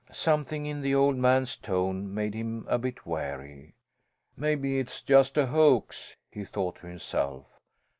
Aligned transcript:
Something 0.11 0.65
in 0.65 0.81
the 0.81 0.95
old 0.95 1.15
man's 1.15 1.55
tone 1.55 2.11
made 2.11 2.33
him 2.33 2.65
a 2.67 2.79
bit 2.79 3.05
wary. 3.05 3.75
"Maybe 4.35 4.79
it's 4.79 5.03
just 5.03 5.37
a 5.37 5.45
hoax," 5.45 6.17
he 6.31 6.43
thought 6.43 6.77
to 6.77 6.87
himself. 6.87 7.45